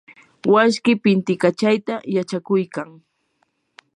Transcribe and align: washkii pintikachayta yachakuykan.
washkii 0.53 1.01
pintikachayta 1.03 1.95
yachakuykan. 2.15 2.89